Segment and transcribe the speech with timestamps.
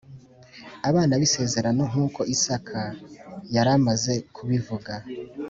[0.89, 2.79] abana b isezerano nk uko isaka
[3.55, 4.93] yari ameze kubivuga